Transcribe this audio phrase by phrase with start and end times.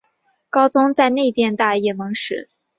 [0.49, 2.49] 高宗在内殿大宴蒙使。